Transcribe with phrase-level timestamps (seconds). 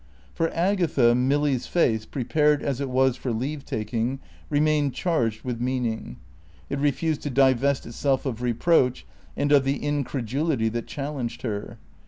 [0.33, 4.17] For Agatha Milly's face, prepared as it was for leave taking,
[4.49, 6.17] remained charged with meaning;
[6.71, 9.05] it refused to divest itself of reproach
[9.37, 11.77] and of the incredulity that challenged her.